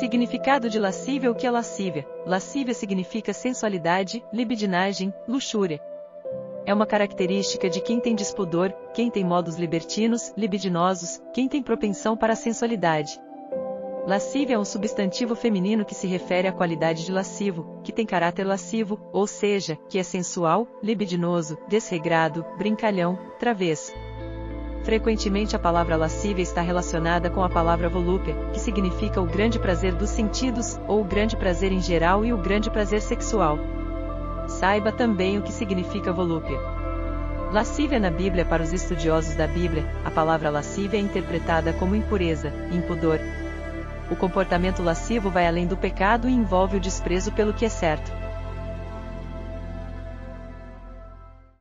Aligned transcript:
Significado 0.00 0.70
de 0.70 0.78
lascívia 0.78 1.30
O 1.30 1.34
que 1.34 1.46
é 1.46 1.50
lascívia? 1.50 2.08
Lascívia 2.24 2.72
significa 2.72 3.34
sensualidade, 3.34 4.24
libidinagem, 4.32 5.12
luxúria. 5.28 5.78
É 6.64 6.72
uma 6.72 6.86
característica 6.86 7.68
de 7.68 7.82
quem 7.82 8.00
tem 8.00 8.14
despudor, 8.14 8.72
quem 8.94 9.10
tem 9.10 9.22
modos 9.22 9.56
libertinos, 9.56 10.32
libidinosos, 10.38 11.20
quem 11.34 11.46
tem 11.46 11.62
propensão 11.62 12.16
para 12.16 12.32
a 12.32 12.36
sensualidade. 12.36 13.20
Lascívia 14.06 14.54
é 14.54 14.58
um 14.58 14.64
substantivo 14.64 15.36
feminino 15.36 15.84
que 15.84 15.94
se 15.94 16.06
refere 16.06 16.48
à 16.48 16.52
qualidade 16.52 17.04
de 17.04 17.12
lascivo, 17.12 17.78
que 17.84 17.92
tem 17.92 18.06
caráter 18.06 18.46
lascivo, 18.46 18.98
ou 19.12 19.26
seja, 19.26 19.76
que 19.90 19.98
é 19.98 20.02
sensual, 20.02 20.66
libidinoso, 20.82 21.58
desregrado, 21.68 22.42
brincalhão, 22.56 23.18
travesso. 23.38 23.92
Frequentemente 24.90 25.54
a 25.54 25.58
palavra 25.60 25.94
lascívia 25.94 26.42
está 26.42 26.60
relacionada 26.60 27.30
com 27.30 27.44
a 27.44 27.48
palavra 27.48 27.88
volúpia, 27.88 28.34
que 28.52 28.58
significa 28.58 29.20
o 29.20 29.24
grande 29.24 29.56
prazer 29.56 29.94
dos 29.94 30.10
sentidos, 30.10 30.80
ou 30.88 31.02
o 31.02 31.04
grande 31.04 31.36
prazer 31.36 31.70
em 31.70 31.80
geral 31.80 32.24
e 32.24 32.32
o 32.32 32.36
grande 32.36 32.68
prazer 32.68 33.00
sexual. 33.00 33.56
Saiba 34.48 34.90
também 34.90 35.38
o 35.38 35.42
que 35.42 35.52
significa 35.52 36.12
volúpia. 36.12 36.58
Lascívia 37.52 38.00
na 38.00 38.10
Bíblia 38.10 38.44
Para 38.44 38.64
os 38.64 38.72
estudiosos 38.72 39.36
da 39.36 39.46
Bíblia, 39.46 39.86
a 40.04 40.10
palavra 40.10 40.50
lascívia 40.50 40.98
é 40.98 41.00
interpretada 41.00 41.72
como 41.72 41.94
impureza, 41.94 42.52
impudor. 42.72 43.20
O 44.10 44.16
comportamento 44.16 44.82
lascivo 44.82 45.30
vai 45.30 45.46
além 45.46 45.68
do 45.68 45.76
pecado 45.76 46.28
e 46.28 46.32
envolve 46.32 46.78
o 46.78 46.80
desprezo 46.80 47.30
pelo 47.30 47.54
que 47.54 47.64
é 47.64 47.68
certo. 47.68 48.10